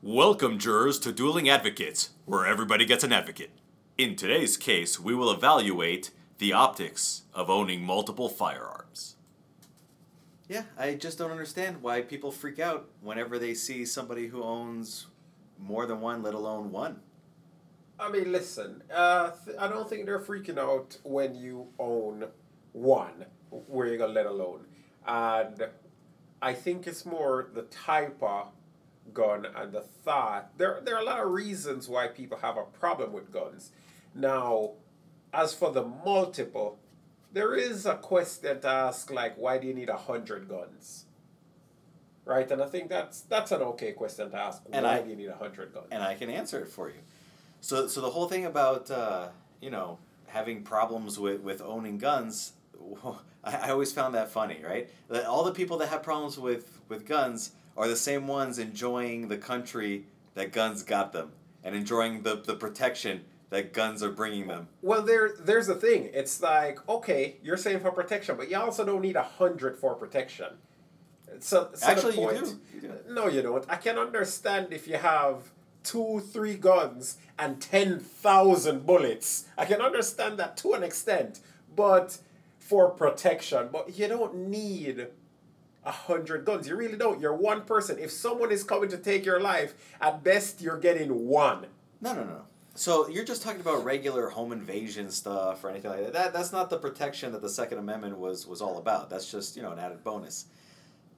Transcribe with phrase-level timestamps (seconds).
[0.00, 3.50] Welcome, jurors, to Dueling Advocates, where everybody gets an advocate.
[3.98, 9.16] In today's case, we will evaluate the optics of owning multiple firearms.
[10.48, 15.08] Yeah, I just don't understand why people freak out whenever they see somebody who owns
[15.58, 17.00] more than one, let alone one.
[17.98, 22.28] I mean, listen, uh, th- I don't think they're freaking out when you own
[22.70, 24.64] one, where you're gonna let alone.
[25.04, 25.66] And
[26.40, 28.52] I think it's more the type of
[29.14, 30.56] gun and the thought.
[30.58, 33.70] There, there are a lot of reasons why people have a problem with guns.
[34.14, 34.72] Now,
[35.32, 36.78] as for the multiple,
[37.32, 41.04] there is a question to ask, like, why do you need a hundred guns?
[42.24, 44.62] Right, and I think that's that's an okay question to ask.
[44.70, 45.86] And why I- do you need a hundred guns?
[45.90, 46.98] And I can answer it for you.
[47.60, 49.28] So, so the whole thing about uh,
[49.60, 52.52] you know having problems with, with owning guns,
[53.44, 54.90] I, I always found that funny, right?
[55.08, 59.28] That all the people that have problems with, with guns are the same ones enjoying
[59.28, 61.30] the country that guns got them
[61.62, 64.68] and enjoying the, the protection that guns are bringing them.
[64.82, 66.10] Well, there, there's the thing.
[66.12, 69.94] It's like, okay, you're saying for protection, but you also don't need a hundred for
[69.94, 70.48] protection.
[71.38, 72.60] So, so Actually, you do.
[72.74, 72.92] You do.
[73.08, 73.64] No, you don't.
[73.68, 75.52] I can understand if you have
[75.84, 79.46] two, three guns and ten thousand bullets.
[79.56, 81.40] I can understand that to an extent,
[81.74, 82.18] but
[82.58, 83.68] for protection.
[83.72, 85.06] But you don't need
[85.84, 86.68] a hundred guns.
[86.68, 87.20] You really don't.
[87.20, 87.98] You're one person.
[87.98, 91.66] If someone is coming to take your life, at best you're getting one.
[92.00, 92.42] No, no, no.
[92.74, 96.12] So you're just talking about regular home invasion stuff or anything like that.
[96.12, 99.10] That that's not the protection that the Second Amendment was was all about.
[99.10, 100.46] That's just you know an added bonus.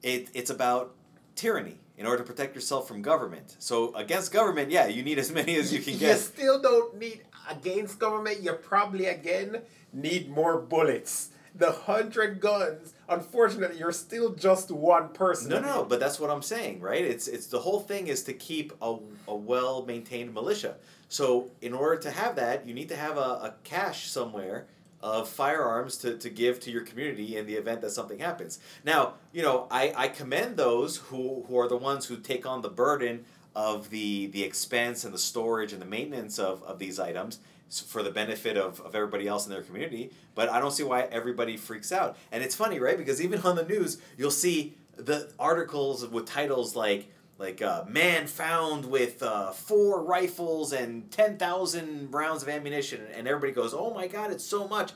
[0.01, 0.95] It it's about
[1.35, 3.55] tyranny in order to protect yourself from government.
[3.59, 6.13] So against government, yeah, you need as many as you can get.
[6.13, 8.41] You still don't need against government.
[8.41, 9.61] You probably again
[9.93, 11.29] need more bullets.
[11.53, 12.93] The hundred guns.
[13.11, 15.49] Unfortunately, you're still just one person.
[15.49, 17.03] No, no, but that's what I'm saying, right?
[17.03, 20.75] It's it's the whole thing is to keep a, a well maintained militia.
[21.09, 24.65] So in order to have that, you need to have a, a cache somewhere
[25.03, 28.59] of firearms to, to give to your community in the event that something happens.
[28.85, 32.61] Now, you know, I, I commend those who, who are the ones who take on
[32.61, 36.99] the burden of the the expense and the storage and the maintenance of, of these
[36.99, 37.39] items
[37.79, 40.11] for the benefit of, of everybody else in their community.
[40.35, 42.17] But I don't see why everybody freaks out.
[42.31, 42.97] And it's funny, right?
[42.97, 48.27] Because even on the news, you'll see the articles with titles like like uh, man
[48.27, 54.05] found with uh, four rifles and 10,000 rounds of ammunition and everybody goes oh my
[54.05, 54.91] god it's so much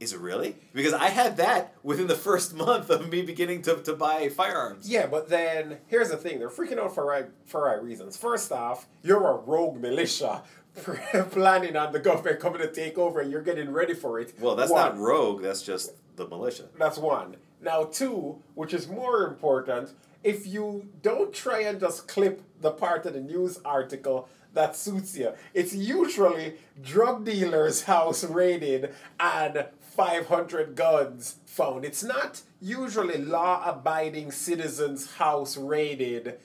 [0.00, 3.76] is it really because i had that within the first month of me beginning to,
[3.82, 7.64] to buy firearms Yeah, but then here's the thing: they're freaking out for right for
[7.66, 8.16] right reasons.
[8.16, 10.42] First off, you're a rogue militia
[11.30, 14.32] planning on the government coming to take over, and you're getting ready for it.
[14.40, 14.80] well that's One.
[14.82, 17.36] not rogue that's just the militia That's one.
[17.62, 19.90] Now, two, which is more important,
[20.24, 25.16] if you don't try and just clip the part of the news article that suits
[25.16, 31.84] you, it's usually drug dealer's house raided and 500 guns found.
[31.84, 36.38] It's not usually law abiding citizens' house raided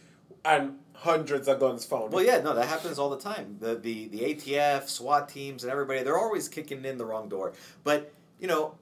[0.44, 2.12] and hundreds of guns found.
[2.12, 3.58] well yeah no that happens all the time.
[3.60, 7.54] The, the the atf swat teams and everybody they're always kicking in the wrong door.
[7.84, 8.76] But you know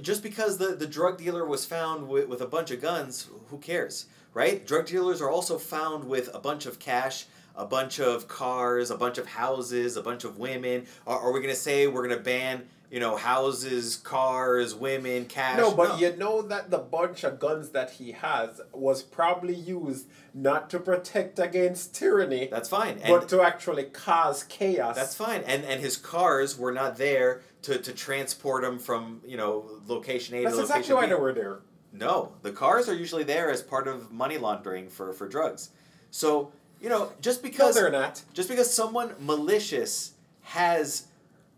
[0.00, 3.58] just because the, the drug dealer was found with, with a bunch of guns who
[3.58, 4.64] cares right?
[4.64, 7.26] Drug dealers are also found with a bunch of cash
[7.56, 10.86] a bunch of cars a bunch of houses a bunch of women.
[11.06, 15.24] Are, are we going to say we're going to ban you know houses cars women
[15.26, 19.54] cash No, but you know that the bunch of guns that he has was probably
[19.54, 24.96] used not to protect against tyranny, that's fine and but to actually cause chaos.
[24.96, 25.42] That's fine.
[25.46, 30.34] And and his cars were not there to, to transport him from, you know, location
[30.36, 31.08] A That's to location exactly why B.
[31.08, 31.58] they were there.
[31.92, 35.70] No, the cars are usually there as part of money laundering for, for drugs.
[36.10, 38.22] So, you know, just because No, they're not.
[38.32, 40.12] just because someone malicious
[40.42, 41.06] has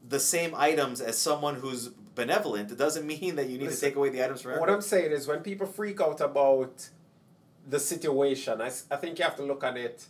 [0.09, 3.97] the same items as someone who's benevolent, it doesn't mean that you need to take
[3.97, 4.71] away the items from What.
[4.71, 6.89] I'm saying is when people freak out about
[7.69, 10.07] the situation, I, I think you have to look at it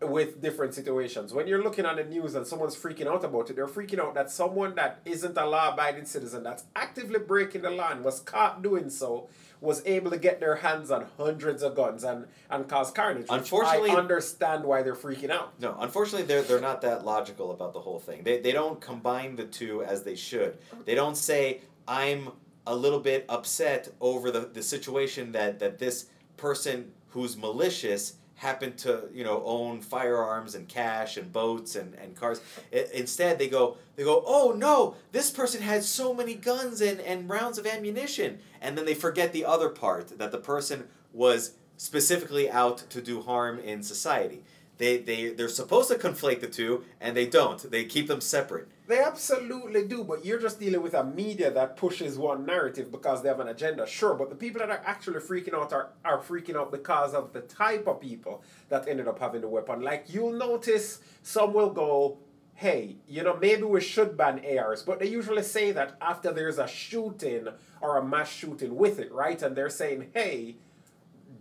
[0.00, 1.32] with different situations.
[1.32, 4.14] When you're looking on the news and someone's freaking out about it, they're freaking out
[4.14, 8.20] that someone that isn't a law abiding citizen that's actively breaking the law and was
[8.20, 9.28] caught doing so
[9.60, 13.26] was able to get their hands on hundreds of guns and, and cause carnage.
[13.30, 15.58] Unfortunately- I understand why they're freaking out.
[15.58, 18.24] No, unfortunately, they're they're not that logical about the whole thing.
[18.24, 20.58] They they don't combine the two as they should.
[20.84, 22.32] They don't say I'm
[22.66, 26.06] a little bit upset over the, the situation that that this
[26.36, 32.16] person who's malicious happened to you know own firearms and cash and boats and, and
[32.16, 32.40] cars
[32.72, 37.00] I, instead they go they go oh no this person had so many guns and,
[37.00, 41.54] and rounds of ammunition and then they forget the other part that the person was
[41.76, 44.42] specifically out to do harm in society
[44.78, 47.70] they they they're supposed to conflate the two, and they don't.
[47.70, 48.68] They keep them separate.
[48.86, 53.22] They absolutely do, but you're just dealing with a media that pushes one narrative because
[53.22, 54.14] they have an agenda, sure.
[54.14, 57.40] But the people that are actually freaking out are, are freaking out because of the
[57.40, 59.80] type of people that ended up having the weapon.
[59.80, 62.18] Like you'll notice some will go,
[62.56, 66.58] hey, you know, maybe we should ban ARs, but they usually say that after there's
[66.58, 67.48] a shooting
[67.80, 69.40] or a mass shooting with it, right?
[69.42, 70.56] And they're saying, hey,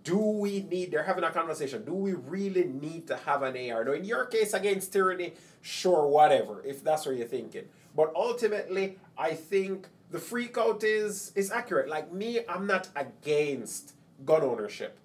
[0.03, 1.83] do we need they're having a conversation.
[1.85, 6.07] Do we really need to have an ar now in your case against tyranny sure
[6.07, 7.65] whatever if that's what you're thinking.
[7.95, 11.89] But ultimately i think the freak out is is accurate.
[11.89, 13.93] Like me i'm not against
[14.25, 14.97] gun ownership.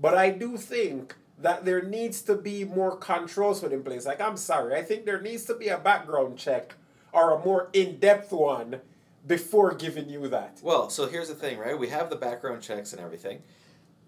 [0.00, 4.04] But i do think that there needs to be more controls put in place.
[4.06, 6.74] Like i'm sorry i think there needs to be a background check
[7.12, 8.80] or a more in-depth one
[9.26, 10.58] before giving you that.
[10.62, 11.78] Well, so here's the thing, right?
[11.78, 13.42] We have the background checks and everything,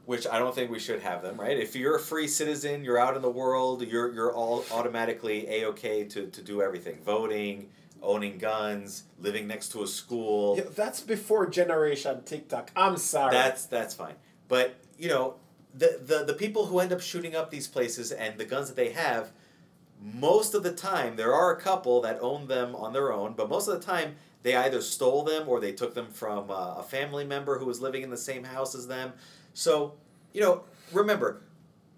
[0.06, 1.58] which I don't think we should have them, right?
[1.58, 5.66] If you're a free citizen, you're out in the world, you're you're all automatically a
[5.66, 7.68] okay to to do everything, voting,
[8.02, 10.56] owning guns, living next to a school.
[10.56, 12.70] Yeah, that's before generation TikTok.
[12.74, 13.32] I'm sorry.
[13.32, 14.14] That's that's fine.
[14.48, 15.34] But you know,
[15.74, 18.76] the, the the people who end up shooting up these places and the guns that
[18.76, 19.32] they have,
[20.00, 23.48] most of the time there are a couple that own them on their own, but
[23.48, 24.14] most of the time
[24.44, 27.80] they either stole them or they took them from uh, a family member who was
[27.80, 29.12] living in the same house as them.
[29.56, 29.94] So,
[30.34, 31.40] you know, remember,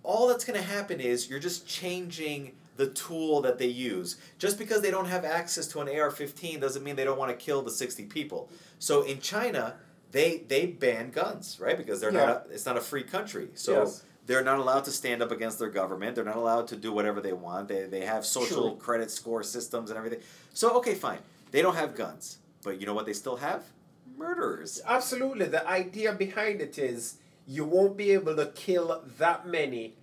[0.05, 4.17] all that's going to happen is you're just changing the tool that they use.
[4.39, 7.37] Just because they don't have access to an AR-15 doesn't mean they don't want to
[7.37, 8.49] kill the 60 people.
[8.79, 9.75] So in China,
[10.13, 11.77] they they ban guns, right?
[11.77, 13.49] Because they're not a, it's not a free country.
[13.55, 14.05] So Yes.
[14.27, 16.15] they're not allowed to stand up against their government.
[16.15, 17.67] They're not allowed to do whatever they want.
[17.67, 18.79] They they have social True.
[18.79, 20.21] credit score systems and everything.
[20.55, 21.19] So okay, fine.
[21.51, 22.39] They don't have guns.
[22.63, 23.65] But you know what they still have?
[24.17, 24.81] Murderers.
[24.87, 25.47] Absolutely.
[25.47, 27.17] The idea behind it is
[27.49, 29.95] you won't be able to kill that many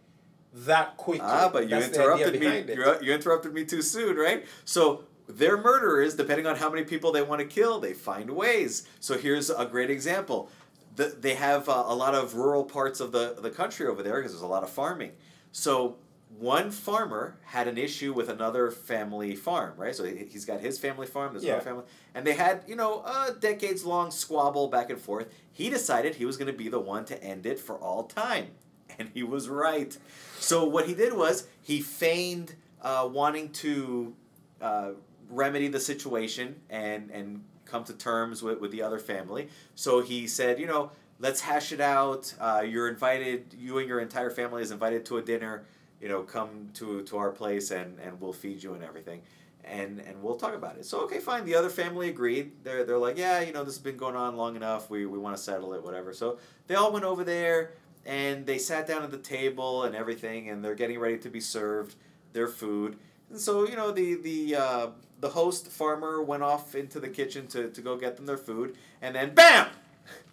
[0.52, 1.28] that quickly.
[1.30, 2.74] Ah, but you That's interrupted me.
[3.06, 4.46] You, interrupted me too soon, right?
[4.66, 8.88] So their murderers, depending on how many people they want to kill, they find ways.
[9.00, 10.50] So here's a great example.
[10.96, 14.16] The, they have uh, a lot of rural parts of the, the country over there
[14.16, 15.12] because there's a lot of farming.
[15.52, 15.98] So
[16.40, 19.96] one farmer had an issue with another family farm, right?
[19.96, 21.54] So he- he's got his family farm, there's Yeah.
[21.54, 21.84] another family,
[22.14, 25.28] and they had you know a decades long squabble back and forth.
[25.52, 28.48] He decided he was going to be the one to end it for all time,
[29.00, 29.98] and he was right.
[30.40, 34.16] So what he did was he feigned uh, wanting to
[34.62, 34.92] uh,
[35.30, 39.50] remedy the situation and and come to terms with, with the other family.
[39.74, 42.32] So he said, you know, let's hash it out.
[42.40, 43.56] Uh, you're invited.
[43.58, 45.66] You and your entire family is invited to a dinner.
[46.02, 49.22] You know, come to to our place and and we'll feed you and everything.
[49.68, 50.86] And, and we'll talk about it.
[50.86, 51.44] So okay, fine.
[51.44, 52.52] The other family agreed.
[52.64, 54.92] They're, they're like, yeah, you know, this has been going on long enough.
[54.92, 56.14] We, we want to settle it, whatever.
[56.14, 56.38] So
[56.68, 57.72] they all went over there
[58.06, 61.40] and they sat down at the table and everything, and they're getting ready to be
[61.40, 61.96] served
[62.34, 62.98] their food.
[63.30, 64.88] And so you know the the uh,
[65.20, 68.78] the host farmer went off into the kitchen to, to go get them their food,
[69.02, 69.68] and then bam,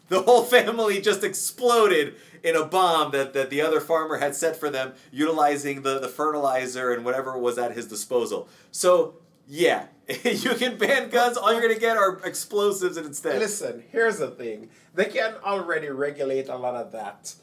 [0.09, 4.57] the whole family just exploded in a bomb that, that the other farmer had set
[4.57, 8.49] for them, utilizing the, the fertilizer and whatever was at his disposal.
[8.71, 9.15] So
[9.47, 9.87] yeah,
[10.25, 11.37] you can ban guns.
[11.37, 13.39] All you're gonna get are explosives instead.
[13.39, 14.71] Listen, here's the thing.
[14.95, 17.35] They can already regulate a lot of that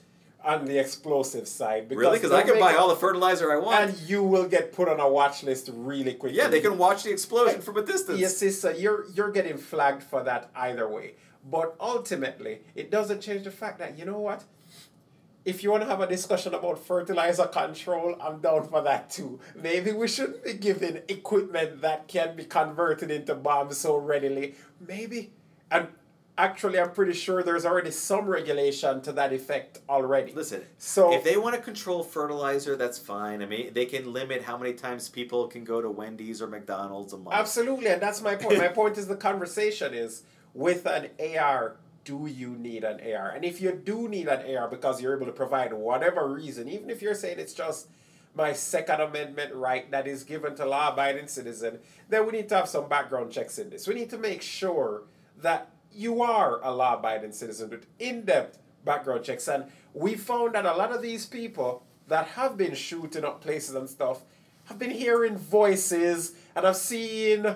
[0.44, 1.92] on the explosive side.
[1.92, 2.18] really?
[2.18, 3.90] Because I can buy all the fertilizer I want.
[3.90, 6.38] And you will get put on a watch list really quickly.
[6.38, 8.20] yeah, they can watch the explosion from a distance.
[8.20, 11.16] Yes, sister, you're you're getting flagged for that either way.
[11.44, 14.44] But ultimately, it doesn't change the fact that you know what?
[15.46, 19.40] If you want to have a discussion about fertilizer control, I'm down for that too.
[19.56, 24.56] Maybe we shouldn't be giving equipment that can be converted into bombs so readily.
[24.86, 25.32] Maybe,
[25.72, 25.88] and
[26.38, 30.34] actually, I'm pretty sure there's already some regulation to that effect already.
[30.34, 33.42] Listen, So- if they want to control fertilizer, that's fine.
[33.42, 37.14] I mean, they can limit how many times people can go to Wendy's or McDonald's
[37.14, 37.36] a month.
[37.36, 38.58] Absolutely, and that's my point.
[38.58, 43.30] my point is the conversation is with an AR, do you need an AR?
[43.30, 46.90] And if you do need an AR because you're able to provide whatever reason, even
[46.90, 47.88] if you're saying it's just
[48.36, 52.56] my Second Amendment right that is given to law abiding citizen, then we need to
[52.56, 53.88] have some background checks in this.
[53.88, 55.04] We need to make sure
[55.42, 59.48] that you are a law abiding citizen with in depth background checks.
[59.48, 63.76] And we found that a lot of these people that have been shooting up places
[63.76, 64.22] and stuff
[64.66, 67.56] have been hearing voices and have seen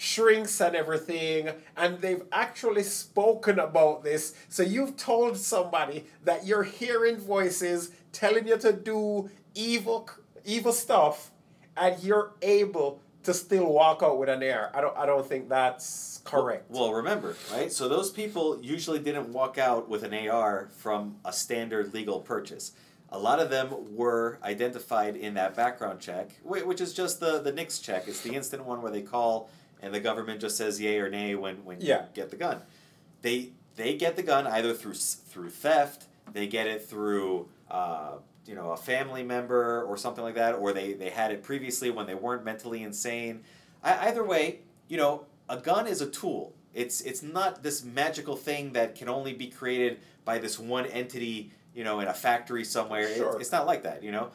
[0.00, 4.34] shrinks and everything, and they've actually spoken about this.
[4.48, 10.08] So you've told somebody that you're hearing voices telling you to do evil,
[10.46, 11.30] evil stuff,
[11.76, 14.70] and you're able to still walk out with an air.
[14.74, 14.96] I don't.
[14.96, 16.70] I don't think that's correct.
[16.70, 17.70] Well, remember, right?
[17.70, 22.72] So those people usually didn't walk out with an AR from a standard legal purchase.
[23.12, 27.52] a lot of them were identified in that background check, which is just the the
[27.52, 28.08] NICS check.
[28.08, 29.50] It's the instant one where they call
[29.82, 32.02] and the government just says yay or nay when when Yeah.
[32.02, 32.62] you get the gun.
[33.22, 38.12] They they get the gun either through through theft, they get it through uh,
[38.46, 41.90] you know a family member or something like that, or they they had it previously
[41.90, 43.40] when they weren't mentally insane.
[43.82, 46.52] I, either way, you know, a gun is a tool.
[46.74, 51.50] It's it's not this magical thing that can only be created by this one entity,
[51.74, 53.02] you know, in a factory somewhere.
[53.08, 54.30] It- it's not like that, you know.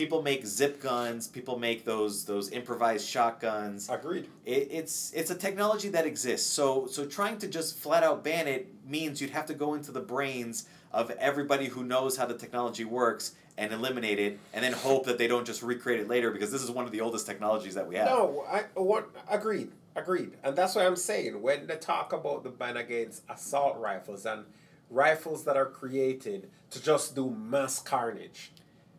[0.00, 1.28] People make zip guns.
[1.28, 3.90] People make those those improvised shotguns.
[3.90, 4.28] Agreed.
[4.46, 6.50] It, it's it's a technology that exists.
[6.50, 9.92] So so trying to just flat out ban it means you'd have to go into
[9.92, 14.72] the brains of everybody who knows how the technology works and eliminate it, and then
[14.72, 17.26] hope that they don't just recreate it later because this is one of the oldest
[17.26, 18.06] technologies that we have.
[18.06, 21.42] No, I what agreed, agreed, and that's what I'm saying.
[21.42, 24.46] When they talk about the ban against assault rifles and
[24.88, 28.52] rifles that are created to just do mass carnage,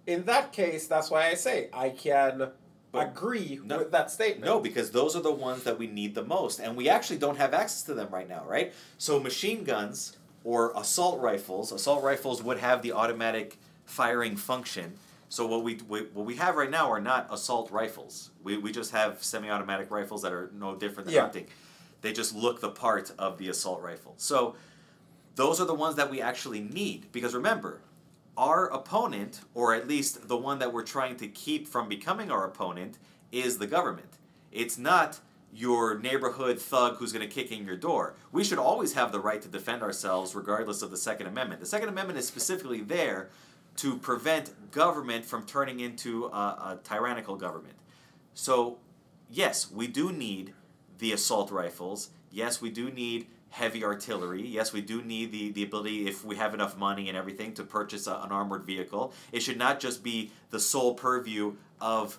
[0.08, 2.52] in that case, that's why I say I can
[2.92, 4.46] But agree no- with that statement.
[4.46, 7.38] No, because those are the ones that we need the most, and we actually don't
[7.38, 8.74] have access to them right now, right?
[8.98, 14.94] So machine guns or assault rifles, assault rifles would have the automatic firing function.
[15.30, 18.32] So what we, we what we have right now are not assault rifles.
[18.44, 21.22] We, we just have semi-automatic rifles that are no different than Yeah.
[21.22, 21.48] hunting.
[22.02, 24.16] They just look the part of the assault rifle.
[24.18, 24.56] So
[25.36, 27.80] those are the ones that we actually need because remember
[28.38, 32.46] our opponent or at least the one that we're trying to keep from becoming our
[32.46, 32.98] opponent
[33.32, 34.18] is the government.
[34.52, 35.20] It's not
[35.54, 38.16] your neighborhood thug who's going to kick in your door.
[38.32, 41.60] We should always have the right to defend ourselves regardless of the second amendment.
[41.60, 43.30] The second amendment is specifically there
[43.78, 47.76] to prevent government from turning into a, a tyrannical government.
[48.34, 48.80] So,
[49.30, 50.54] yes, we do need
[51.00, 52.10] the assault rifles.
[52.32, 54.48] Yes, we do need heavy artillery.
[54.48, 57.64] Yes, we do need the, the ability, if we have enough money and everything, to
[57.64, 59.14] purchase a, an armored vehicle.
[59.32, 62.18] It should not just be the sole purview of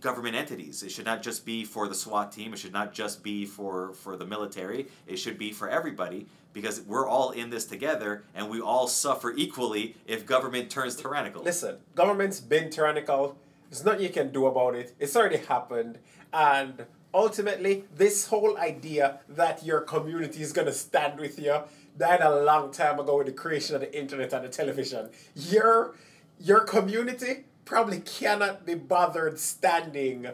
[0.00, 0.82] government entities.
[0.82, 2.52] It should not just be for the SWAT team.
[2.52, 4.88] It should not just be for, for the military.
[5.06, 9.32] It should be for everybody because we're all in this together and we all suffer
[9.36, 11.42] equally if government turns tyrannical.
[11.42, 13.38] Listen, government's been tyrannical.
[13.70, 14.94] There's nothing you can do about it.
[14.98, 15.98] It's already happened.
[16.32, 21.62] And ultimately, this whole idea that your community is going to stand with you
[21.96, 25.08] died a long time ago with the creation of the internet and the television.
[25.34, 25.96] Your,
[26.38, 30.28] your community probably cannot be bothered standing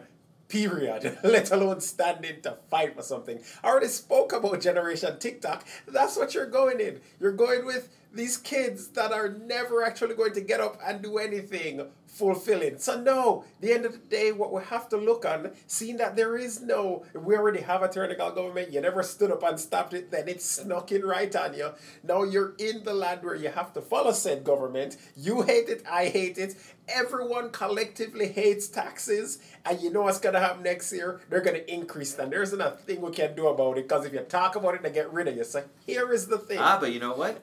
[0.49, 3.39] period, let alone standing to fight for something.
[3.63, 5.65] I already spoke about Generation TikTok.
[5.87, 6.99] That's what you're going in.
[7.19, 11.17] You're going with these kids that are never actually going to get up and do
[11.17, 12.77] anything fulfilling.
[12.77, 16.15] So no, the end of the day, what we have to look on, seeing that
[16.15, 19.95] there is no, we already have a tyrannical government, you never stood up and stopped
[19.95, 21.71] it, then it snuck in right on you.
[22.03, 24.97] Now you're in the land where you have to follow said government.
[25.17, 26.55] You hate it, I hate it.
[26.87, 31.21] Everyone collectively hates taxes, and you know what's gonna happen next year?
[31.29, 32.29] They're gonna increase them.
[32.29, 35.11] There's nothing we can do about it because if you talk about it, they get
[35.11, 35.45] rid of you.
[35.45, 36.59] So here is the thing.
[36.59, 37.41] Ah, but you know what?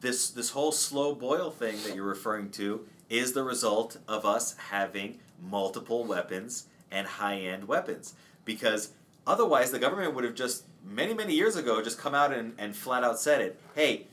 [0.00, 4.54] This this whole slow boil thing that you're referring to is the result of us
[4.70, 8.14] having multiple weapons and high end weapons.
[8.44, 8.90] Because
[9.26, 12.76] otherwise, the government would have just many many years ago just come out and, and
[12.76, 13.60] flat out said it.
[13.74, 14.06] Hey,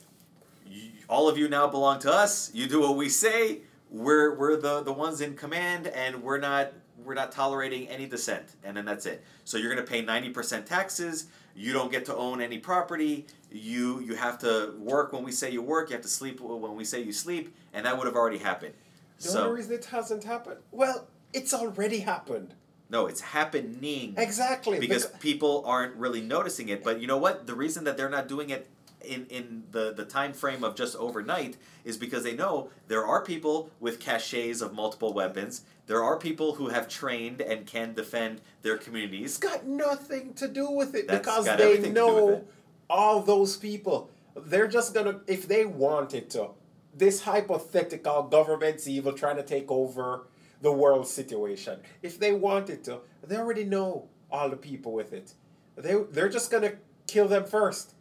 [0.67, 2.51] y- all of you now belong to us.
[2.53, 3.59] You do what we say.
[3.91, 6.73] We're we're the the ones in command, and we're not
[7.03, 8.45] we're not tolerating any dissent.
[8.63, 9.23] And then that's it.
[9.43, 11.27] So you're gonna pay ninety percent taxes.
[11.55, 13.25] You don't get to own any property.
[13.51, 15.89] You you have to work when we say you work.
[15.89, 18.73] You have to sleep when we say you sleep, and that would have already happened.
[19.19, 22.53] The so only reason it hasn't happened, well, it's already happened.
[22.89, 24.13] no, it's happening.
[24.17, 24.79] Exactly.
[24.79, 26.83] because Bec- people aren't really noticing it.
[26.83, 27.47] But you know what?
[27.47, 28.67] The reason that they're not doing it
[29.05, 33.23] in, in the, the time frame of just overnight is because they know there are
[33.23, 35.61] people with caches of multiple weapons.
[35.87, 39.37] There are people who have trained and can defend their communities.
[39.37, 42.43] it's got nothing to do with it That's because they everything to do with know
[42.89, 44.09] all those people.
[44.35, 46.49] They're just gonna, if they wanted to,
[46.93, 50.27] this hypothetical government's evil trying to take over
[50.61, 51.79] the world situation.
[52.01, 55.33] If they wanted to, they already know all the people with it.
[55.75, 56.73] They they're just gonna
[57.07, 57.93] kill them first,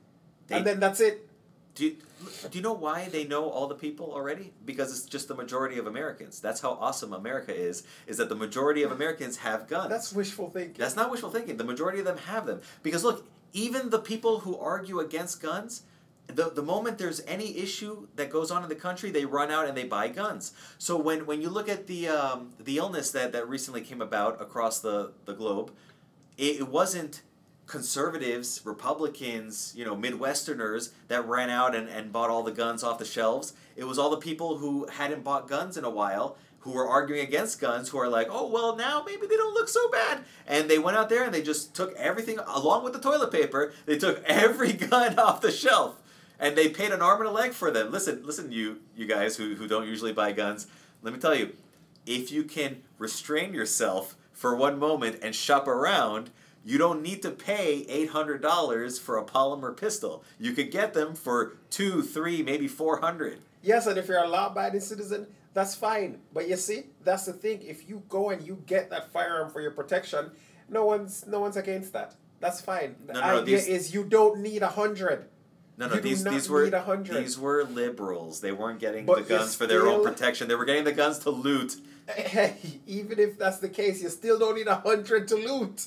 [0.46, 1.28] They- and then that's it.
[1.74, 1.96] Do you,
[2.50, 4.52] do you know why they know all the people already?
[4.64, 6.38] Because it's just the majority of Americans.
[6.40, 7.82] That's how awesome America is.
[8.06, 9.90] Is that the majority of Americans have guns.
[9.90, 10.76] That's wishful thinking.
[10.78, 11.56] That's not wishful thinking.
[11.56, 12.60] The majority of them have them.
[12.84, 15.82] Because look, even the people who argue against guns,
[16.28, 19.66] the, the moment there's any issue that goes on in the country, they run out
[19.66, 20.52] and they buy guns.
[20.78, 24.40] So when, when you look at the um, the illness that, that recently came about
[24.40, 25.72] across the, the globe,
[26.38, 27.22] it, it wasn't
[27.66, 32.98] conservatives, Republicans, you know, Midwesterners that ran out and, and bought all the guns off
[32.98, 33.54] the shelves.
[33.76, 37.20] It was all the people who hadn't bought guns in a while who were arguing
[37.20, 40.24] against guns who are like, oh, well, now maybe they don't look so bad.
[40.46, 43.74] And they went out there and they just took everything, along with the toilet paper,
[43.84, 46.00] they took every gun off the shelf.
[46.40, 47.92] And they paid an arm and a leg for them.
[47.92, 50.66] Listen, listen, you you guys who, who don't usually buy guns,
[51.02, 51.54] let me tell you,
[52.06, 56.30] if you can restrain yourself for one moment and shop around,
[56.64, 60.24] you don't need to pay $800 for a polymer pistol.
[60.38, 64.80] You could get them for two, three, maybe 400 Yes, and if you're a law-abiding
[64.82, 66.20] citizen, that's fine.
[66.34, 67.62] But you see, that's the thing.
[67.62, 70.32] If you go and you get that firearm for your protection,
[70.68, 72.14] no one's no one's against that.
[72.40, 72.96] That's fine.
[73.06, 75.28] The No, no, no, idea these- is you don't need a hundred.
[75.78, 76.68] No, no, You these these were
[77.02, 78.40] these were liberals.
[78.40, 80.46] They weren't getting But the guns for their own protection.
[80.46, 81.76] They were getting the guns to loot.
[82.06, 82.56] Hey,
[82.86, 85.86] even if that's the case, you still don't need a hundred to loot.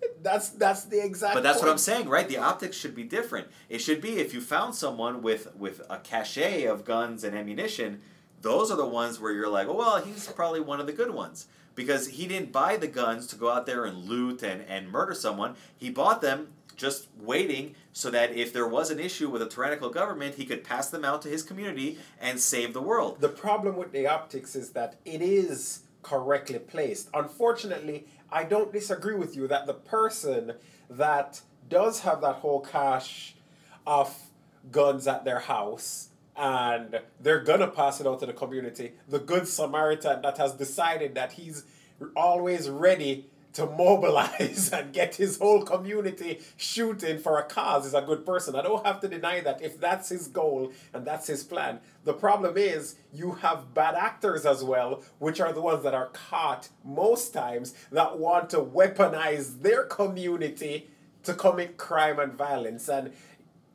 [0.22, 1.34] That's that's the exact.
[1.34, 2.28] But that's what I'm saying, right?
[2.28, 3.46] The optics should be different.
[3.68, 8.00] It should be if you found someone with with a cachet of guns and ammunition,
[8.42, 11.12] those are the ones where you're like, oh well, he's probably one of the good
[11.12, 14.90] ones because he didn't buy the guns to go out there and loot and and
[14.90, 15.54] murder someone.
[15.76, 19.90] He bought them just waiting so that if there was an issue with a tyrannical
[19.90, 23.20] government, he could pass them out to his community and save the world.
[23.20, 27.08] The problem with the optics is that it is correctly placed.
[27.14, 30.54] Unfortunately, I don't disagree with you that the person
[30.90, 33.36] that does have that whole cache
[33.86, 34.14] of
[34.70, 39.48] guns at their house and they're gonna pass it out to the community, the good
[39.48, 41.64] Samaritan that has decided that he's
[42.14, 48.02] always ready to mobilize and get his whole community shooting for a cause is a
[48.02, 48.54] good person.
[48.54, 51.80] I don't have to deny that if that's his goal and that's his plan.
[52.04, 56.08] The problem is you have bad actors as well, which are the ones that are
[56.08, 60.88] caught most times that want to weaponize their community
[61.22, 62.88] to commit crime and violence.
[62.88, 63.12] And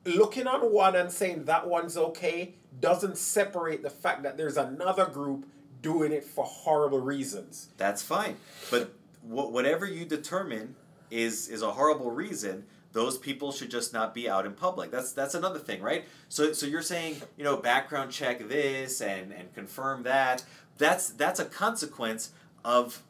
[0.05, 5.05] looking on one and saying that one's okay doesn't separate the fact that there's another
[5.05, 5.47] group
[5.81, 7.69] doing it for horrible reasons.
[7.77, 8.37] That's fine.
[8.69, 10.75] But wh- whatever you determine
[11.09, 12.65] is is a horrible reason.
[12.93, 14.91] Those people should just not be out in public.
[14.91, 16.05] That's that's another thing, right?
[16.29, 20.43] So so you're saying you know background check this and and confirm that.
[20.77, 22.31] That's that's a consequence
[22.65, 23.01] of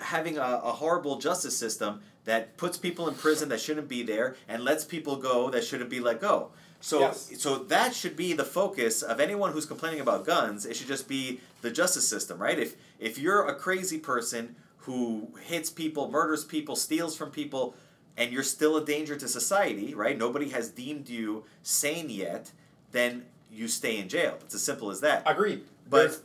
[0.00, 4.34] having a, a horrible justice system that puts people in prison that shouldn't be there
[4.48, 6.50] and lets people go that shouldn't be let go.
[6.80, 7.32] So Yes.
[7.38, 10.66] so that should be the focus of anyone who's complaining about guns.
[10.66, 12.58] It should just be the justice system, right?
[12.58, 17.74] If if you're a crazy person who hits people, murders people, steals from people,
[18.16, 20.16] and you're still a danger to society, right?
[20.18, 22.52] Nobody has deemed you sane yet,
[22.92, 24.38] then you stay in jail.
[24.42, 25.22] It's as simple as that.
[25.26, 25.64] Agreed.
[25.88, 26.20] But There's-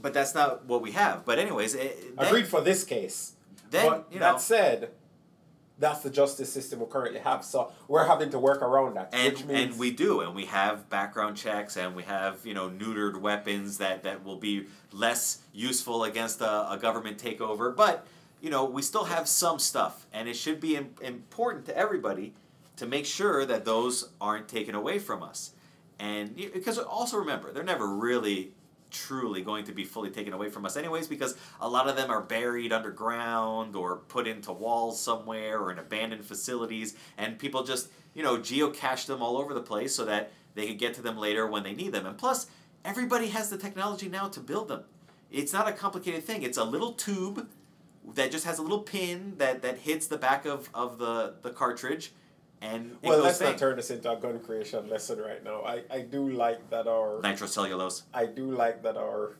[0.00, 1.24] but that's not what we have.
[1.24, 3.32] But anyways, it, then- agreed for this case.
[3.70, 4.90] Then but you know, that said,
[5.78, 7.44] that's the justice system we currently have.
[7.44, 9.10] So we're having to work around that.
[9.12, 12.54] and which means and we do, and we have background checks, and we have you
[12.54, 17.74] know neutered weapons that that will be less useful against a, a government takeover.
[17.74, 18.06] But
[18.40, 22.34] you know we still have some stuff, and it should be im- important to everybody
[22.76, 25.52] to make sure that those aren't taken away from us.
[25.98, 28.52] And because also remember, they're never really
[28.92, 32.10] truly going to be fully taken away from us anyways because a lot of them
[32.10, 37.88] are buried underground or put into walls somewhere or in abandoned facilities and people just
[38.14, 41.16] you know geocache them all over the place so that they can get to them
[41.16, 42.06] later when they need them.
[42.06, 42.46] And plus
[42.84, 44.84] everybody has the technology now to build them.
[45.30, 46.42] It's not a complicated thing.
[46.42, 47.48] It's a little tube
[48.14, 51.50] that just has a little pin that, that hits the back of, of the, the
[51.50, 52.12] cartridge
[52.62, 53.50] and well, let's bang.
[53.50, 55.62] not turn this into a gun creation lesson right now.
[55.62, 59.36] I, I do like that our nitrocellulose I do like that our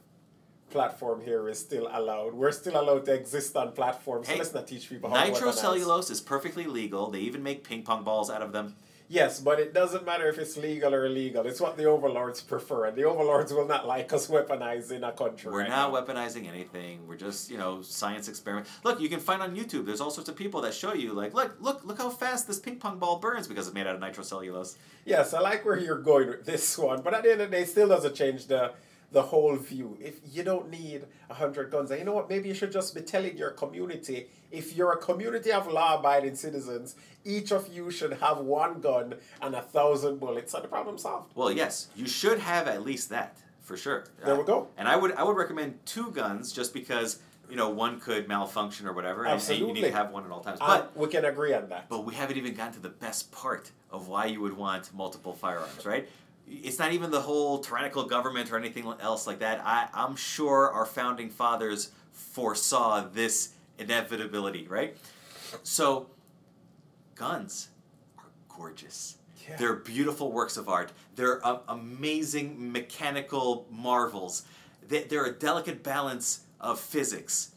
[0.70, 2.34] platform here is still allowed.
[2.34, 4.26] We're still allowed to exist on platforms.
[4.26, 5.24] Hey, so let's not teach people how.
[5.24, 7.10] Nitrocellulose is perfectly legal.
[7.10, 8.74] They even make ping pong balls out of them.
[9.12, 11.46] Yes, but it doesn't matter if it's legal or illegal.
[11.46, 15.52] It's what the overlords prefer, and the overlords will not like us weaponizing a country.
[15.52, 16.00] We're right not now.
[16.00, 17.06] weaponizing anything.
[17.06, 18.68] We're just, you know, science experiment.
[18.84, 19.84] Look, you can find on YouTube.
[19.84, 22.58] There's all sorts of people that show you, like, look, look, look how fast this
[22.58, 24.76] ping pong ball burns because it's made out of nitrocellulose.
[25.04, 27.56] Yes, I like where you're going with this one, but at the end of the
[27.58, 28.72] day, it still doesn't change the
[29.12, 29.96] the whole view.
[30.00, 32.28] If you don't need a hundred guns, and you know what?
[32.28, 34.28] Maybe you should just be telling your community.
[34.50, 39.54] If you're a community of law-abiding citizens, each of you should have one gun and
[39.54, 41.32] a thousand bullets, and the problem solved.
[41.34, 44.04] Well, yes, you should have at least that for sure.
[44.24, 44.62] There we go.
[44.62, 47.18] Uh, and I would, I would recommend two guns just because
[47.50, 50.30] you know one could malfunction or whatever, and- and you need to have one at
[50.30, 50.58] all times.
[50.60, 51.88] And But we can agree on that.
[51.90, 55.34] But we haven't even gotten to the best part of why you would want multiple
[55.34, 56.08] firearms, right?
[56.62, 59.60] It's not even the whole tyrannical government or anything else like that.
[59.64, 64.96] I, I'm sure our founding fathers foresaw this inevitability, right?
[65.62, 66.08] So
[67.14, 67.68] guns
[68.18, 69.16] are gorgeous.
[69.48, 69.56] Yeah.
[69.56, 70.92] They're beautiful works of art.
[71.16, 74.44] They're uh, amazing mechanical marvels.
[74.86, 77.51] They, they're a delicate balance of physics,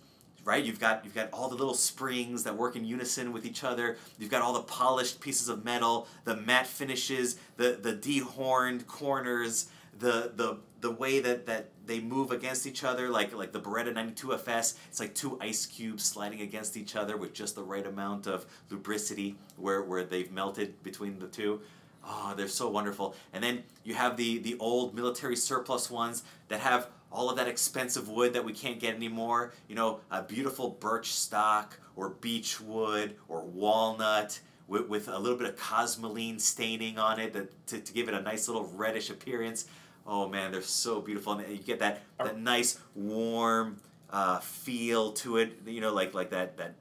[0.45, 0.63] right?
[0.63, 3.97] You've got you've got all the little springs that work in unison with each other.
[4.17, 9.67] You've got all the polished pieces of metal, the matte finishes, the the dehorned corners,
[9.97, 13.93] the the the way that that they move against each other, like like the Beretta
[13.93, 14.75] 92 FS.
[14.88, 18.45] It's like two ice cubes sliding against each other with just the right amount of
[18.69, 21.62] lubricity where where they've melted between the two.
[22.08, 23.15] Oh, they're so wonderful.
[23.34, 27.47] And then you have the the old military surplus ones that have all of that
[27.47, 29.53] expensive wood that we can't get anymore.
[29.67, 35.37] You know, a beautiful birch stock or beech wood or walnut with, with a little
[35.37, 39.09] bit of cosmoline staining on it that, to, to give it a nice little reddish
[39.09, 39.65] appearance.
[40.07, 43.77] Oh man, they're so beautiful, and you get that that nice warm
[44.11, 45.61] uh, feel to it.
[45.65, 46.75] You know, like like that that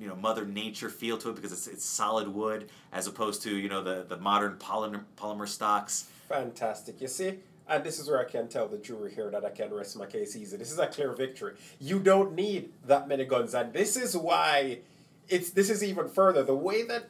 [0.00, 3.56] you know Mother Nature feel to it because it's it's solid wood as opposed to
[3.56, 6.08] you know the the modern polymer polymer stocks.
[6.28, 7.00] Fantastic.
[7.00, 9.72] You see, and this is where I can tell the jury here that I can
[9.72, 10.56] rest my case easy.
[10.56, 11.54] This is a clear victory.
[11.80, 14.80] You don't need that many guns, and this is why
[15.28, 16.42] it's this is even further.
[16.42, 17.06] The way that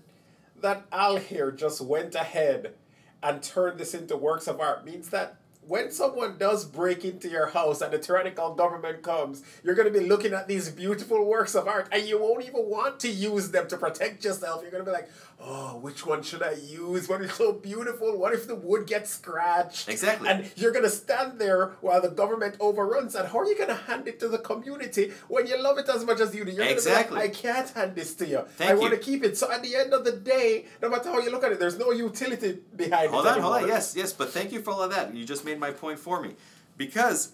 [0.61, 2.75] that Al here just went ahead
[3.23, 5.37] and turned this into works of art means that
[5.67, 9.99] when someone does break into your house and the tyrannical government comes, you're going to
[9.99, 13.51] be looking at these beautiful works of art and you won't even want to use
[13.51, 14.63] them to protect yourself.
[14.63, 15.09] You're going to be like,
[15.41, 17.09] oh, which one should I use?
[17.09, 18.17] What is so beautiful?
[18.17, 19.89] What if the wood gets scratched?
[19.89, 20.29] Exactly.
[20.29, 23.15] And you're going to stand there while the government overruns.
[23.15, 25.89] And how are you going to hand it to the community when you love it
[25.89, 26.53] as much as you do?
[26.53, 27.19] You're Exactly.
[27.19, 28.45] Like, I can't hand this to you.
[28.57, 29.37] Thank I want to keep it.
[29.37, 31.79] So at the end of the day, no matter how you look at it, there's
[31.79, 33.33] no utility behind Hold it.
[33.33, 33.69] on, hold on.
[33.69, 35.15] Yes, yes, but thank you for all of that.
[35.15, 36.35] You just made my point for me.
[36.77, 37.33] Because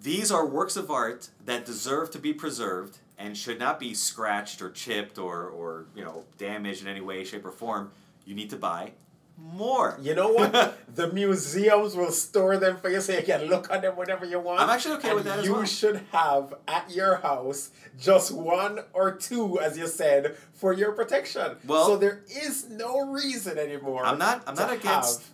[0.00, 4.60] these are works of art that deserve to be preserved and should not be scratched
[4.60, 7.90] or chipped or, or you know, damaged in any way, shape, or form.
[8.24, 8.92] You need to buy
[9.38, 9.98] more.
[10.00, 10.78] You know what?
[10.94, 14.38] the museums will store them for you so you can look at them whenever you
[14.38, 14.60] want.
[14.60, 15.64] I'm actually okay And with that as you well.
[15.64, 21.56] should have at your house just one or two, as you said, for your protection.
[21.66, 24.04] Well- so there is no reason anymore.
[24.04, 24.42] I'm not.
[24.46, 25.24] I'm not against.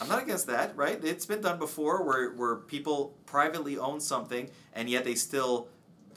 [0.00, 0.76] I'm not against that.
[0.76, 1.02] Right?
[1.04, 5.68] It's been done before, where where people privately own something and yet they still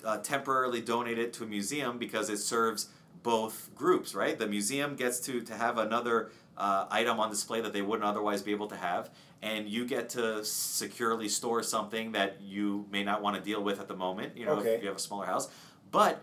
[0.03, 2.89] uh, temporarily donate it to a museum because it serves
[3.23, 4.13] both groups.
[4.15, 4.37] Right?
[4.37, 8.41] The museum gets to to have another uh, item on display that they wouldn't otherwise
[8.41, 9.09] be able to have,
[9.41, 13.79] and you get to securely store something that you may not want to deal with
[13.79, 14.37] at the moment.
[14.37, 14.75] You know, Okay.
[14.75, 15.49] if you have a smaller house,
[15.91, 16.21] but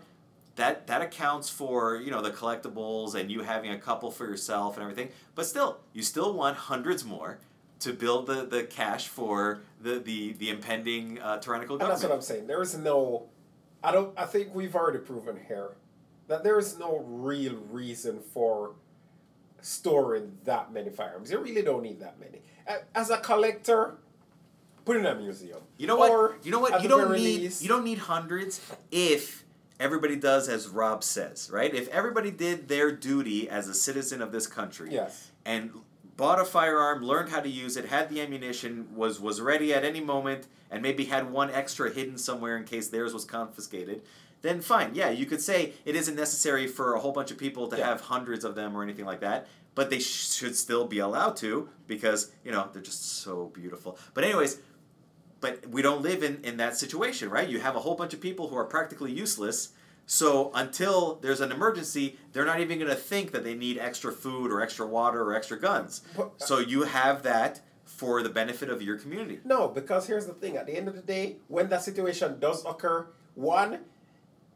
[0.55, 4.75] that that accounts for you know the collectibles and you having a couple for yourself
[4.75, 7.39] and everything but still you still want hundreds more
[7.79, 12.11] to build the, the cache for the the, the impending uh, tyrannical And that's what
[12.11, 12.47] I'm saying.
[12.47, 13.27] There is no,
[13.83, 14.17] I don't.
[14.17, 15.71] I think we've already proven here
[16.27, 18.73] that there is no real reason for
[19.61, 21.31] storing that many firearms.
[21.31, 22.41] You really don't need that many.
[22.95, 23.95] As a collector,
[24.85, 25.59] put in a museum.
[25.77, 28.61] you know what Or, you know what you don't need least- you don't need hundreds
[28.91, 29.43] if
[29.79, 34.31] everybody does as rob says right if everybody did their duty as a citizen of
[34.33, 35.31] this country Yes.
[35.45, 35.71] and
[36.19, 39.85] bought a firearm, learned how to use it, had the ammunition, was was ready at
[39.85, 44.01] any moment, and maybe had one extra hidden somewhere in case theirs was confiscated,
[44.41, 44.93] then fine.
[44.93, 47.87] Yeah, you could say it isn't necessary for a whole bunch of people to Yeah.
[47.87, 51.37] have hundreds of them or anything like that, but they sh- should still be allowed
[51.37, 53.97] to because you know they're just so beautiful.
[54.13, 54.59] But anyways.
[55.41, 57.47] But we don't live in, in that situation, right?
[57.47, 59.69] You have a whole bunch of people who are practically useless.
[60.11, 64.11] So until there's an emergency, they're not even going to think that they need extra
[64.11, 66.01] food or extra water or extra guns.
[66.17, 69.39] But- uh, So you have that for the benefit of your community.
[69.45, 70.57] No, because here's the thing.
[70.57, 73.81] At the end of the day, when that situation does occur, one,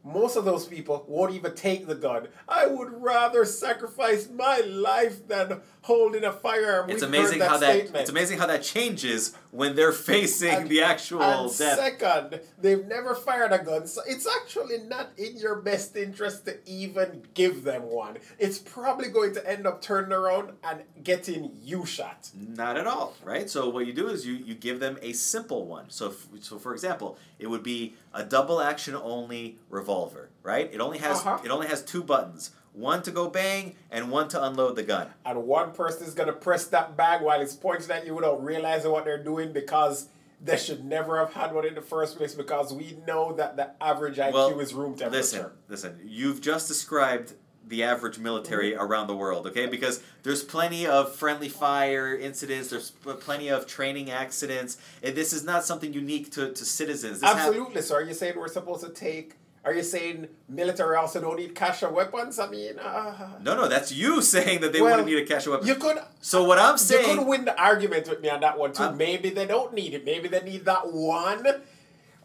[0.02, 2.26] most of those people won't even take the gun.
[2.48, 6.90] I would rather sacrifice my life than holding a firearm.
[6.90, 10.68] It's We've amazing heard how that it's amazing how that changes when they're facing And-
[10.68, 11.78] the actual and death.
[11.78, 16.58] second, they've never fired a gun, so it's actually not in your best interest to
[16.68, 18.18] even give them one.
[18.40, 22.30] It's probably going to end up turning around and getting you shot.
[22.34, 23.48] Not at all, right?
[23.48, 25.88] So what you do is you, you give them a simple one.
[25.88, 30.68] So f- so for example, it would be a double action only revolver, right?
[30.72, 31.38] It only has Uh-huh.
[31.44, 35.08] it only has two buttons, one to go bang and one to unload the gun.
[35.24, 38.90] and one person is gonna press that bag while it's pointing at you without realizing
[38.90, 40.08] what they're doing because
[40.42, 43.70] they should never have had one in the first place because we know that the
[43.82, 45.16] average IQ Well, is room temperature.
[45.16, 46.00] Listen, listen.
[46.04, 47.34] You've just described
[47.66, 48.82] the average military Mm-hmm.
[48.82, 49.66] around the world, okay?
[49.66, 52.68] Because there's plenty of friendly fire incidents.
[52.68, 54.76] There's plenty of training accidents.
[55.02, 57.20] And this is not something unique to, to citizens.
[57.20, 57.80] This hap- Absolutely.
[57.80, 61.54] So are you saying we're supposed to take Are you saying military also don't need
[61.54, 62.38] cash or weapons?
[62.38, 65.46] I mean, uh, No, no, that's you saying that they Well, wouldn't need a cash
[65.46, 65.66] weapon.
[65.66, 68.58] you could so what I'm saying, you could win the argument with me on that
[68.58, 68.82] one too.
[68.82, 70.04] I'm- Maybe they don't need it.
[70.04, 71.62] Maybe they need that one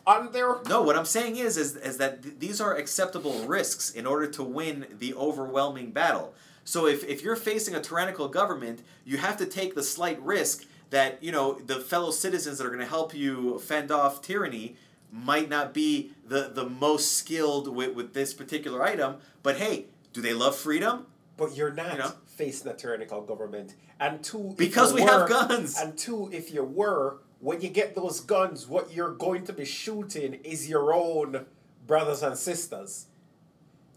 [0.06, 0.58] on their.
[0.68, 4.28] no, what I'm saying is, is, is that th- these are acceptable risks in order
[4.32, 6.34] to win the overwhelming battle.
[6.66, 10.66] So if, if you're facing a tyrannical government, you have to take the slight risk
[10.90, 14.76] that you know the fellow citizens that are going to help you fend off tyranny
[15.12, 19.16] might not be the, the most skilled with, with this particular item.
[19.44, 21.08] But hey, do they love freedom?
[21.38, 22.14] But you're not You know?
[22.28, 23.76] facing a tyrannical government.
[24.00, 25.78] And two, Because we have guns.
[25.80, 29.66] And two, if you were, when you get those guns, what you're going to be
[29.66, 31.46] shooting is your own
[31.88, 33.08] brothers and sisters.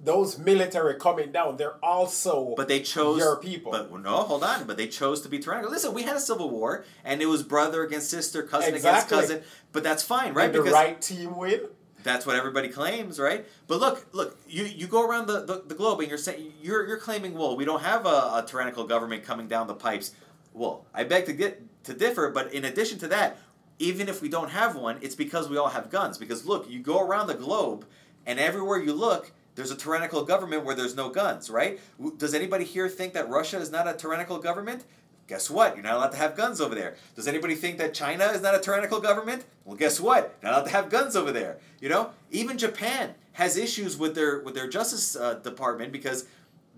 [0.05, 3.71] Those military coming down, they're also But they chose your people.
[3.71, 4.65] But no, hold on.
[4.67, 5.71] But they chose to be tyrannical.
[5.71, 9.17] Listen, we had a civil war, and it was brother against sister, cousin Exactly.
[9.19, 9.49] against cousin.
[9.71, 10.51] But that's fine, right?
[10.51, 11.61] Did the Because right team win.
[12.03, 13.47] that's what everybody claims, right?
[13.69, 16.85] But look, look, you, you go around the, the, the globe and you're saying you're
[16.89, 20.11] you're claiming, well, we don't have a, a tyrannical government coming down the pipes.
[20.53, 23.39] Well, I beg to get to differ, but in addition to that,
[23.79, 26.19] even if we don't have one, it's because we all have guns.
[26.19, 27.87] Because look, you go around the globe,
[28.27, 31.79] and everywhere you look, there's a tyrannical government where there's no guns, right?
[32.19, 34.85] Does anybody here think that Russia is not a tyrannical government?
[35.27, 35.77] Guess what?
[35.77, 36.97] You're not allowed to have guns over there.
[37.15, 39.45] Does anybody think that China is not a tyrannical government?
[39.65, 40.37] Well, guess what?
[40.43, 41.59] You're not allowed to have guns over there.
[41.81, 46.27] You know, even Japan has issues with their with their justice uh, department because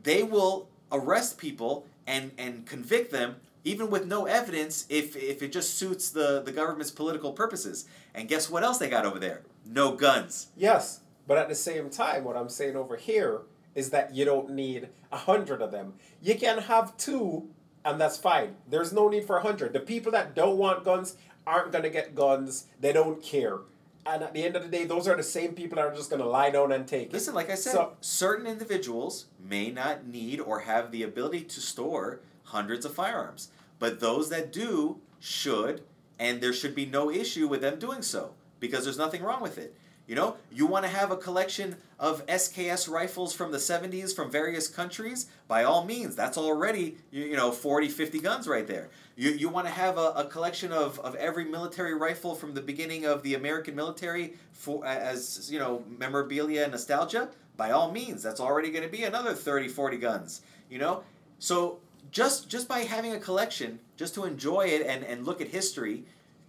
[0.03, 5.51] they will arrest people and and convict them even with no evidence if if it
[5.51, 7.87] just suits the the government's political purposes.
[8.15, 9.43] And guess what else they got over there?
[9.67, 10.49] No guns.
[10.57, 13.43] Yes, but at the same time, what I'm saying over here
[13.75, 15.95] is that you don't need a hundred of them.
[16.23, 17.49] You can have two,
[17.85, 18.57] and that's fine.
[18.69, 19.73] There's no need for a hundred.
[19.73, 22.67] The people that don't want guns aren't gonna get guns.
[22.81, 23.59] They don't care.
[24.07, 26.11] And at the end of the day, those are the same people that are just
[26.11, 27.13] gonna lie down and take it.
[27.13, 31.61] Listen, like I said, So- certain individuals may not need or have the ability to
[31.61, 35.83] store hundreds of firearms, but those that do should,
[36.19, 39.57] and there should be no issue with them doing so because there's nothing wrong with
[39.59, 39.75] it.
[40.07, 44.31] You know, you want to have a collection of SKS rifles from the 70s from
[44.31, 45.27] various countries?
[45.49, 48.91] By all means, that's already, you, you know, 40, 50 guns right there.
[49.17, 52.61] You, you want to have a, a collection of, of every military rifle from the
[52.61, 57.31] beginning of the American military for as, you know, memorabilia and nostalgia?
[57.57, 61.03] By all means, that's already going to be another 30, 40 guns, you know?
[61.39, 61.79] So
[62.11, 66.05] just just by having a collection, just to enjoy it and, and look at history,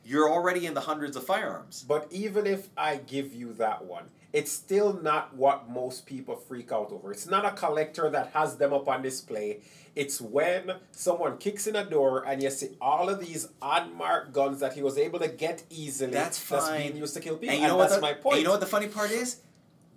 [0.06, 1.84] you're already in the hundreds of firearms.
[1.86, 6.72] But even if I give you that one, it's still not what most people freak
[6.72, 7.12] out over.
[7.12, 9.62] It's not a collector that has them up on display.
[9.96, 14.60] It's when someone kicks in a door and you see all of these unmarked guns
[14.60, 16.12] that he was able to get easily.
[16.12, 16.82] That's fine.
[16.82, 17.56] being used to kill people.
[17.56, 18.38] And And, you know what that's the, my and point.
[18.40, 19.38] you know what the funny part is?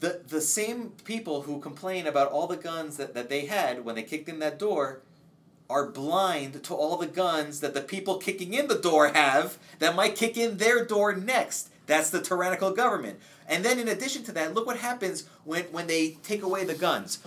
[0.01, 3.97] The the same people who complain about all the guns that, that they had when
[3.97, 5.03] they kicked in that door
[5.71, 9.95] are blind to all the guns that the people kicking in the door have that
[9.95, 11.69] might kick in their door next.
[11.87, 13.19] That's the tyrannical government.
[13.47, 16.75] And then in addition to that, look what happens when, when they take away the
[16.75, 17.19] guns.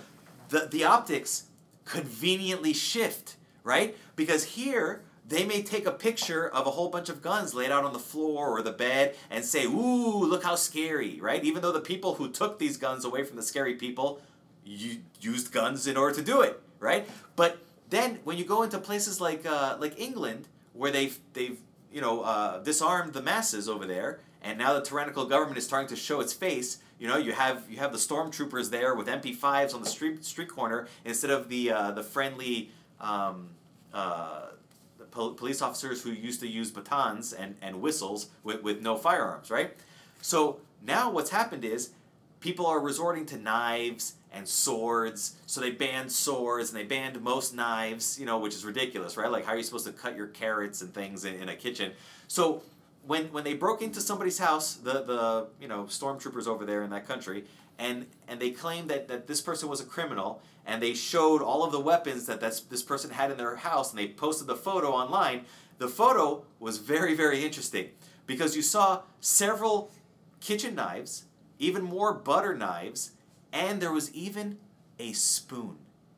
[0.50, 1.46] The the optics
[1.86, 3.98] conveniently shift, right?
[4.16, 7.86] Because here they may take a picture of a whole bunch of guns laid out
[7.86, 11.44] on the floor or the bed and say, "Ooh, look how scary!" Right?
[11.44, 14.22] Even though the people who took these guns away from the scary people
[14.66, 17.08] used guns in order to do it, right?
[17.36, 17.58] But
[17.92, 21.60] then when you go into places like uh, like England, where they've they've
[21.94, 25.90] you know uh, disarmed the masses over there, and now the tyrannical government is starting
[25.90, 26.80] to show its face.
[26.98, 30.50] You know, you have you have the stormtroopers there with MP5s on the street street
[30.50, 33.50] corner instead of the uh, the friendly um,
[33.94, 34.48] uh,
[35.12, 39.52] pol- police officers who used to use batons and, and whistles with, with no firearms,
[39.52, 39.76] right?
[40.22, 41.90] So now what's happened is
[42.42, 45.36] people are resorting to knives and swords.
[45.46, 49.32] So they banned swords and they banned most knives, you know, which is ridiculous, right?
[49.32, 51.94] Like how are you supposed to cut your carrots and things in, in a kitchen?
[52.28, 52.64] So
[53.06, 56.90] when when they broke into somebody's house, the the you know stormtroopers over there in
[56.92, 57.46] that country,
[57.80, 61.64] and and they claimed that, that this person was a criminal, and they showed all
[61.64, 64.56] of the weapons that that's, this person had in their house, and they posted the
[64.56, 65.46] photo online.
[65.78, 67.90] The photo was very very interesting
[68.28, 69.92] because you saw several
[70.40, 71.24] kitchen knives,
[71.62, 73.12] even more butter knives,
[73.54, 74.58] and there was even
[75.00, 75.78] a spoon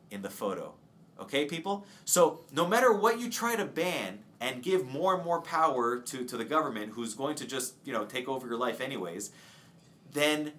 [0.10, 0.74] in the photo.
[1.20, 1.86] Okay, people?
[2.06, 6.26] So, no matter what you try to ban and give more and more power to,
[6.26, 9.32] to the government, who's going to just, you know, take over your life anyways,
[10.14, 10.54] then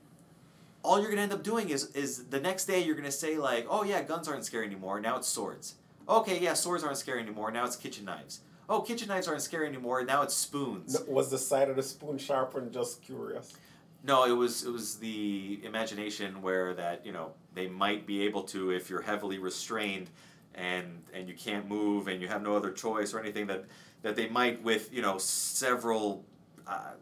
[0.83, 3.13] all you're going to end up doing is, is the next day you're going to
[3.13, 5.01] say, like, oh, yeah, guns aren't scary anymore.
[5.01, 5.75] Now it's swords.
[6.09, 7.51] Okay, yeah, swords aren't scary anymore.
[7.51, 8.41] Now it's kitchen knives.
[8.69, 10.05] Oh, kitchen knives aren't scary anymore.
[10.05, 10.97] Now it's spoons.
[11.09, 13.55] was the side of the spoon sharp and just curious?
[14.05, 18.43] No, it was it was the imagination where that you know they might be able
[18.45, 20.11] to if you're heavily restrained,
[20.55, 23.65] and and you can't move and you have no other choice or anything that
[24.03, 26.25] that they might with you know several
[26.67, 26.93] uh,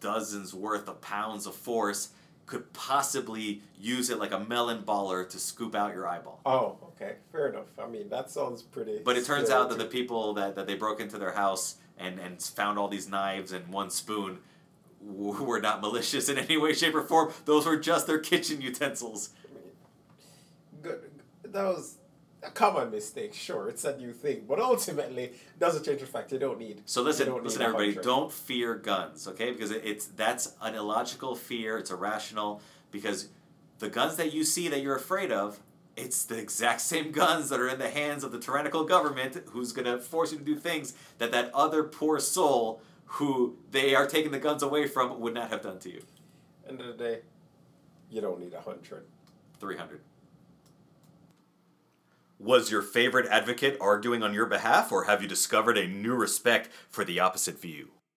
[0.00, 2.10] dozens worth of pounds of force
[2.46, 6.40] could possibly use it like a melon baller to scoop out your eyeball.
[6.44, 7.66] Oh, okay, fair enough.
[7.78, 9.00] I mean, that sounds pretty.
[9.04, 12.18] But it turns out that the people that, that they broke into their house and,
[12.18, 14.38] and found all these knives and one spoon
[15.02, 17.32] were not malicious in any way, shape, or form.
[17.44, 19.30] Those were just their kitchen utensils.
[20.80, 21.10] Good.
[21.44, 21.98] That was
[22.42, 23.34] a common mistake.
[23.34, 26.82] Sure, it's a new thing, but ultimately doesn't change the fact you don't need.
[26.86, 29.52] So listen, don't listen, everybody, don't fear guns, okay?
[29.52, 31.78] Because it's that's an illogical fear.
[31.78, 32.60] It's irrational
[32.90, 33.28] because
[33.78, 35.60] the guns that you see that you're afraid of,
[35.96, 39.72] it's the exact same guns that are in the hands of the tyrannical government who's
[39.72, 42.80] gonna force you to do things that that other poor soul
[43.12, 46.02] who they are taking the guns away from would not have done to you.
[46.66, 47.20] End of the day,
[48.10, 49.04] you don't need a hundred.
[49.60, 50.00] 300.
[52.38, 56.70] Was your favorite advocate arguing on your behalf, or have you discovered a new respect
[56.88, 57.90] for the opposite view?